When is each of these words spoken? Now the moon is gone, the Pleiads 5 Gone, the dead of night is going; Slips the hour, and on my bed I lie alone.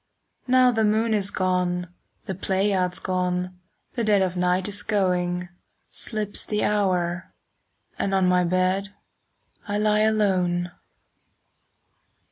Now 0.47 0.71
the 0.71 0.83
moon 0.83 1.13
is 1.13 1.29
gone, 1.29 1.93
the 2.25 2.33
Pleiads 2.33 2.97
5 2.97 3.03
Gone, 3.03 3.59
the 3.93 4.03
dead 4.03 4.23
of 4.23 4.35
night 4.35 4.67
is 4.67 4.81
going; 4.81 5.49
Slips 5.91 6.43
the 6.43 6.63
hour, 6.63 7.31
and 7.99 8.11
on 8.15 8.27
my 8.27 8.43
bed 8.43 8.95
I 9.67 9.77
lie 9.77 9.99
alone. 10.01 10.71